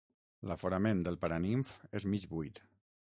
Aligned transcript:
L'aforament 0.51 1.03
del 1.07 1.19
paranimf 1.25 1.71
és 2.01 2.09
mig 2.15 2.29
buit. 2.33 2.63